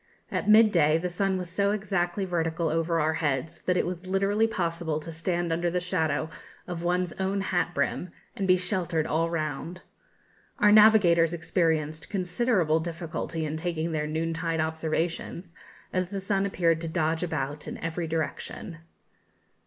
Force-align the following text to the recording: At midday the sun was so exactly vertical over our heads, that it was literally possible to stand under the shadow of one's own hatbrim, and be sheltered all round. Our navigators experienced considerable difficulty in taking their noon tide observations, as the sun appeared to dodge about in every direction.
At 0.31 0.49
midday 0.49 0.97
the 0.97 1.09
sun 1.09 1.37
was 1.37 1.47
so 1.51 1.69
exactly 1.69 2.25
vertical 2.25 2.69
over 2.69 2.99
our 2.99 3.13
heads, 3.13 3.61
that 3.67 3.77
it 3.77 3.85
was 3.85 4.07
literally 4.07 4.47
possible 4.47 4.99
to 4.99 5.11
stand 5.11 5.53
under 5.53 5.69
the 5.69 5.79
shadow 5.79 6.27
of 6.65 6.81
one's 6.81 7.13
own 7.19 7.41
hatbrim, 7.43 8.09
and 8.35 8.47
be 8.47 8.57
sheltered 8.57 9.05
all 9.05 9.29
round. 9.29 9.83
Our 10.57 10.71
navigators 10.71 11.35
experienced 11.35 12.09
considerable 12.09 12.79
difficulty 12.79 13.45
in 13.45 13.57
taking 13.57 13.91
their 13.91 14.07
noon 14.07 14.33
tide 14.33 14.59
observations, 14.59 15.53
as 15.93 16.09
the 16.09 16.19
sun 16.19 16.47
appeared 16.47 16.81
to 16.81 16.87
dodge 16.87 17.21
about 17.21 17.67
in 17.67 17.77
every 17.77 18.07
direction. 18.07 18.79